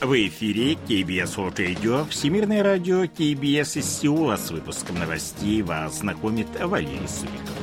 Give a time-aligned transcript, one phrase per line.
[0.00, 6.48] В эфире KBS World Radio, Всемирное радио KBS из Сеула с выпуском новостей вас знакомит
[6.60, 7.56] Валерий Суриков.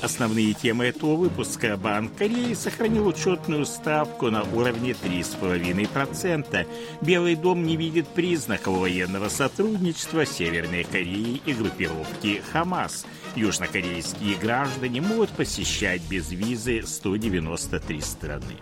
[0.00, 1.76] Основные темы этого выпуска.
[1.76, 6.66] Банк Кореи сохранил учетную ставку на уровне 3,5%.
[7.02, 13.06] Белый дом не видит признаков военного сотрудничества Северной Кореи и группировки «Хамас».
[13.36, 18.56] Южнокорейские граждане могут посещать без визы 193 страны.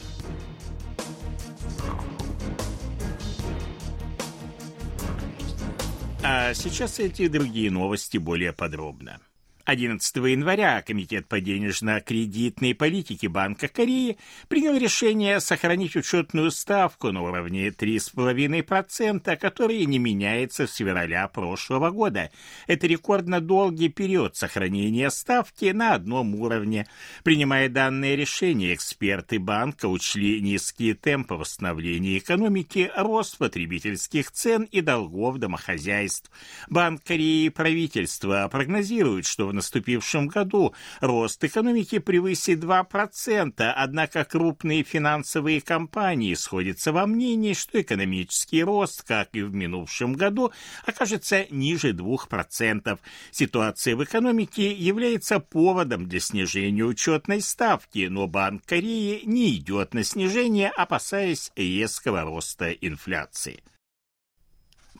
[6.22, 9.20] А сейчас эти другие новости более подробно.
[9.64, 17.68] 11 января Комитет по денежно-кредитной политике Банка Кореи принял решение сохранить учетную ставку на уровне
[17.68, 22.30] 3,5%, которая не меняется с февраля прошлого года.
[22.66, 26.86] Это рекордно долгий период сохранения ставки на одном уровне.
[27.22, 35.38] Принимая данное решение, эксперты банка учли низкие темпы восстановления экономики, рост потребительских цен и долгов
[35.38, 36.30] домохозяйств.
[36.68, 44.82] Банк Кореи и правительство прогнозируют, что в наступившем году рост экономики превысит 2%, однако крупные
[44.82, 50.52] финансовые компании сходятся во мнении, что экономический рост, как и в минувшем году,
[50.84, 52.98] окажется ниже 2%.
[53.30, 60.04] Ситуация в экономике является поводом для снижения учетной ставки, но Банк Кореи не идет на
[60.04, 63.62] снижение, опасаясь резкого роста инфляции.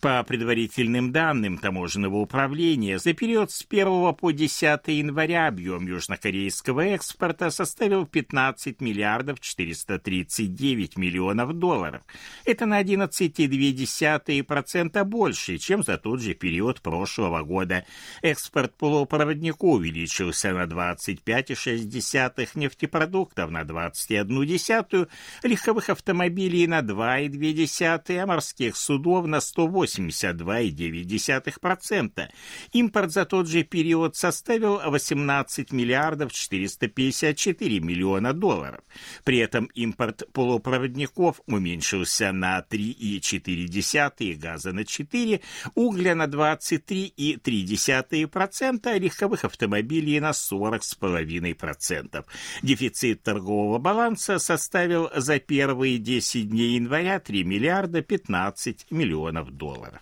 [0.02, 7.50] По предварительным данным таможенного управления, за период с 1 по 10 января объем южнокорейского экспорта
[7.50, 12.02] составил 15 миллиардов 439 миллионов долларов.
[12.44, 17.84] Это на 11,2% больше, чем за тот же период прошлого года.
[18.22, 25.08] Экспорт полупроводников увеличился на 25,6 нефтепродуктов на 21,1,
[25.44, 32.28] легковых автомобилей на 2,2, а морских судов на 108 82,9%.
[32.72, 38.80] Импорт за тот же период составил 18 миллиардов 454 миллиона долларов.
[39.24, 45.40] При этом импорт полупроводников уменьшился на 3,4, газа на 4,
[45.74, 52.24] угля на 23,3%, а легковых автомобилей на 40,5%.
[52.62, 60.00] Дефицит торгового баланса составил за первые 10 дней января 3 миллиарда 15 миллионов долларов долларов.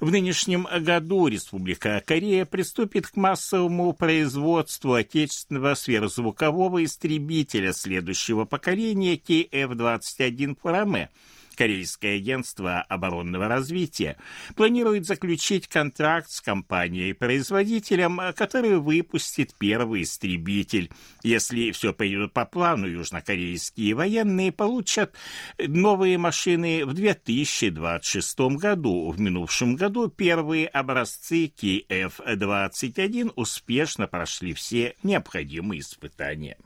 [0.00, 10.56] В нынешнем году Республика Корея приступит к массовому производству отечественного сверхзвукового истребителя следующего поколения KF-21
[10.60, 11.10] Фураме–
[11.62, 14.16] Корейское агентство оборонного развития
[14.56, 20.90] планирует заключить контракт с компанией-производителем, который выпустит первый истребитель.
[21.22, 25.14] Если все пойдет по плану, южнокорейские военные получат
[25.56, 29.12] новые машины в 2026 году.
[29.12, 36.56] В минувшем году первые образцы KF-21 успешно прошли все необходимые испытания.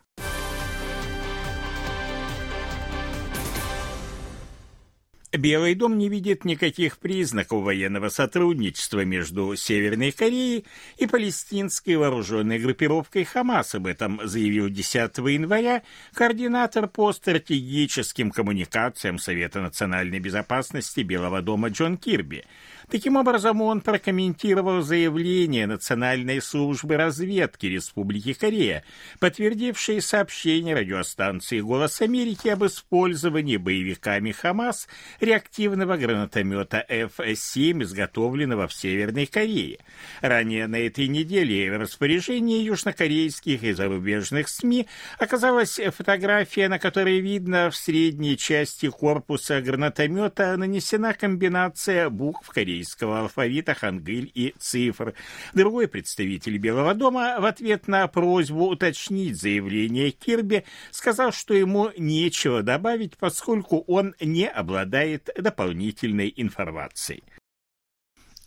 [5.37, 10.67] Белый дом не видит никаких признаков военного сотрудничества между Северной Кореей
[10.99, 13.75] и палестинской вооруженной группировкой Хамас.
[13.75, 15.83] Об этом заявил 10 января
[16.15, 22.45] координатор по стратегическим коммуникациям Совета национальной безопасности Белого дома Джон Кирби.
[22.91, 28.85] Таким образом, он прокомментировал заявление Национальной службы разведки Республики Корея,
[29.19, 34.87] подтвердившее сообщение радиостанции «Голос Америки» об использовании боевиками Хамас
[35.27, 39.79] реактивного гранатомета F-7, изготовленного в Северной Корее.
[40.21, 44.87] Ранее на этой неделе в распоряжении южнокорейских и зарубежных СМИ
[45.19, 53.75] оказалась фотография, на которой видно в средней части корпуса гранатомета нанесена комбинация букв корейского алфавита
[53.75, 55.15] хангыль и цифр.
[55.55, 62.63] Другой представитель Белого дома в ответ на просьбу уточнить заявление Кирби сказал, что ему нечего
[62.63, 67.23] добавить, поскольку он не обладает обладает дополнительной информацией.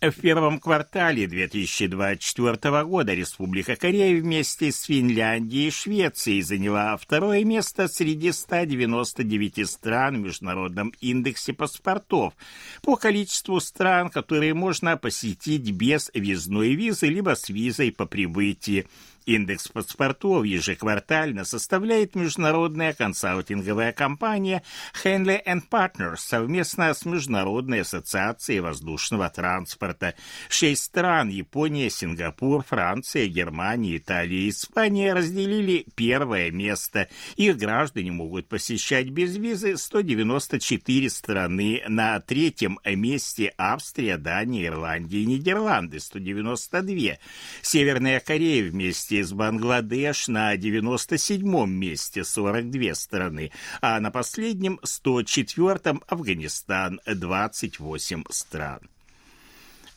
[0.00, 7.86] В первом квартале 2024 года Республика Корея вместе с Финляндией и Швецией заняла второе место
[7.86, 12.32] среди 199 стран в Международном индексе паспортов
[12.80, 18.86] по количеству стран, которые можно посетить без визной визы либо с визой по прибытии.
[19.26, 24.62] Индекс паспортов ежеквартально составляет международная консалтинговая компания
[25.04, 30.14] Henley Partners совместно с Международной ассоциацией воздушного транспорта.
[30.48, 37.08] Шесть стран– Япония, Сингапур, Франция, Германия, Италия и Испания– разделили первое место.
[37.36, 41.82] Их граждане могут посещать без визы 194 страны.
[41.88, 47.18] На третьем месте Австрия, Дания, Ирландия и Нидерланды– 192.
[47.62, 53.50] Северная Корея вместе с Бангладеш на 97-м месте 42 страны,
[53.80, 58.80] а на последнем 104-м Афганистан 28 стран.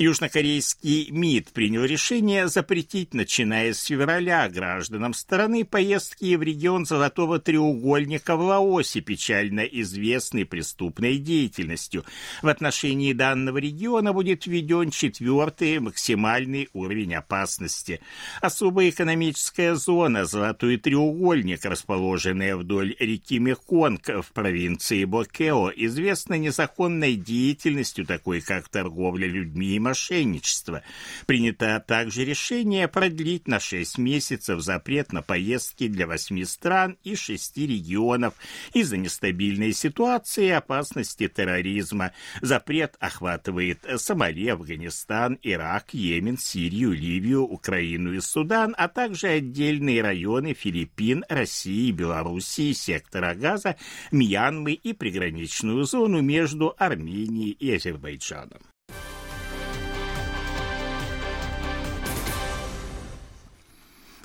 [0.04, 8.36] Южнокорейский МИД принял решение запретить, начиная с февраля, гражданам страны поездки в регион Золотого треугольника
[8.36, 12.04] в Лаосе, печально известной преступной деятельностью.
[12.42, 18.02] В отношении данного региона будет введен четвертый максимальный уровень опасности.
[18.42, 28.06] Особая экономическая зона Золотой треугольник, расположенная вдоль реки Меконг в провинции Бокео, известна незаконной деятельностью,
[28.06, 30.82] такой как торговля людьми и мошенничества.
[31.28, 37.58] Принято также решение продлить на 6 месяцев запрет на поездки для 8 стран и 6
[37.58, 38.34] регионов
[38.74, 42.12] из-за нестабильной ситуации и опасности терроризма.
[42.42, 50.56] Запрет охватывает Сомали, Афганистан, Ирак, Йемен, Сирию, Ливию, Украину и Судан, а также отдельные районы
[50.56, 53.76] Филиппин, России, Белоруссии, сектора Газа,
[54.12, 58.73] Мьянмы и приграничную зону между Арменией и Азербайджаном.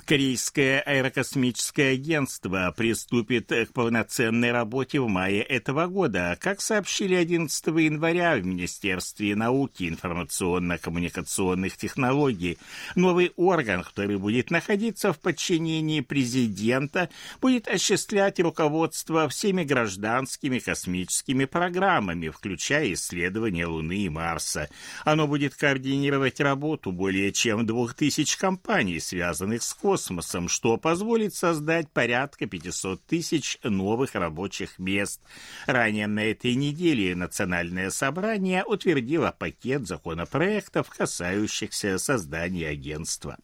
[0.09, 6.35] Корейское аэрокосмическое агентство приступит к полноценной работе в мае этого года.
[6.41, 12.57] Как сообщили 11 января в Министерстве науки и информационно-коммуникационных технологий,
[12.95, 22.29] новый орган, который будет находиться в подчинении президента, будет осуществлять руководство всеми гражданскими космическими программами,
[22.29, 24.69] включая исследования Луны и Марса.
[25.05, 31.35] Оно будет координировать работу более чем двух тысяч компаний, связанных с космосом, космосом, что позволит
[31.35, 35.21] создать порядка 500 тысяч новых рабочих мест.
[35.67, 43.37] Ранее на этой неделе Национальное собрание утвердило пакет законопроектов, касающихся создания агентства.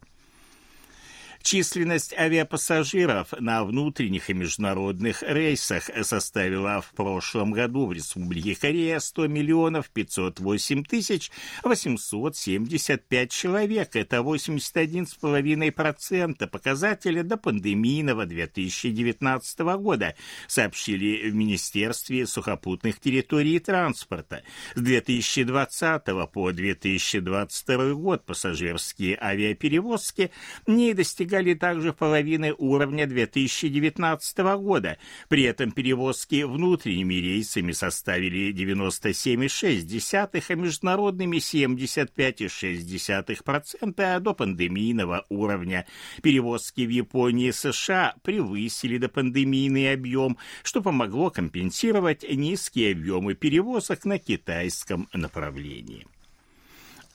[1.46, 9.28] Численность авиапассажиров на внутренних и международных рейсах составила в прошлом году в Республике Корея 100
[9.28, 11.30] миллионов 508 тысяч
[11.64, 13.96] 875 человек.
[13.96, 20.16] Это 81,5% показателя до пандемийного 2019 года,
[20.48, 24.42] сообщили в Министерстве сухопутных территорий и транспорта.
[24.74, 26.04] С 2020
[26.34, 30.32] по 2022 год пассажирские авиаперевозки
[30.66, 34.98] не достигали достигали также половины уровня 2019 года.
[35.28, 45.86] При этом перевозки внутренними рейсами составили 97,6%, а международными 75,6% до пандемийного уровня.
[46.22, 54.18] Перевозки в Японии и США превысили допандемийный объем, что помогло компенсировать низкие объемы перевозок на
[54.20, 56.08] китайском направлении.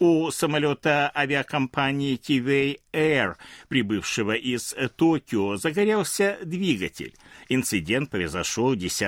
[0.02, 3.34] У самолета авиакомпании TVA Air,
[3.68, 7.12] прибывшего из Токио, загорелся двигатель.
[7.50, 8.98] Инцидент произошел 10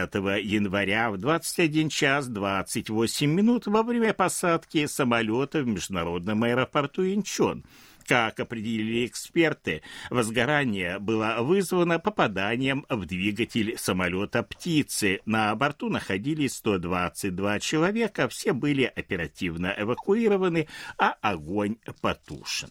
[0.45, 7.65] января в 21 час 28 минут во время посадки самолета в международном аэропорту Инчон.
[8.07, 15.21] Как определили эксперты, возгорание было вызвано попаданием в двигатель самолета «Птицы».
[15.25, 20.69] На борту находились 122 человека, все были оперативно эвакуированы,
[20.99, 22.71] а огонь потушен.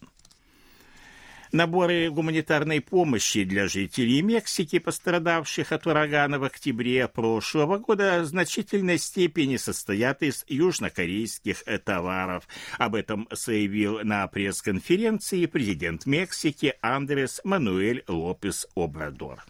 [1.52, 8.96] Наборы гуманитарной помощи для жителей Мексики, пострадавших от урагана в октябре прошлого года, в значительной
[8.96, 12.48] степени состоят из южнокорейских товаров.
[12.78, 19.44] Об этом заявил на пресс-конференции президент Мексики Андрес Мануэль Лопес Обрадор.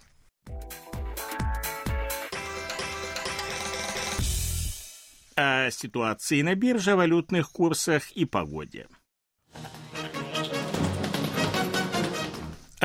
[5.37, 8.88] О ситуации на бирже, валютных курсах и погоде.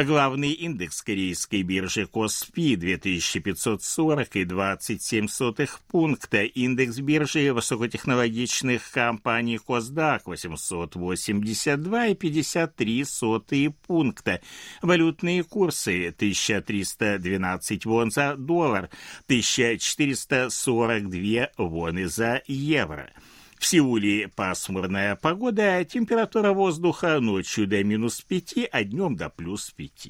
[0.04, 10.28] Главный индекс корейской биржи Коспи 2540 и 27 сотых пункта, индекс биржи высокотехнологичных компаний Косдак
[10.28, 14.40] 882 и 53 сотые пункта,
[14.84, 18.92] валютные курсы 1312 вон за доллар,
[19.26, 23.10] 1442 воны за евро.
[23.58, 30.10] В Сеуле пасмурная погода, температура воздуха ночью до минус 5, а днем до плюс 5.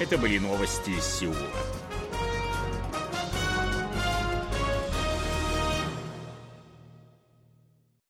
[0.00, 1.73] Это были новости из Сеула.